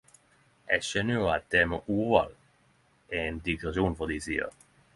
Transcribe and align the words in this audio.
Eg 0.77 0.85
skjønner 0.87 1.19
jo 1.19 1.27
at 1.33 1.45
det 1.55 1.61
med 1.73 1.93
ordval 1.97 2.33
er 3.19 3.21
ein 3.27 3.39
digresjon 3.51 3.99
frå 4.01 4.09
di 4.15 4.19
side. 4.29 4.49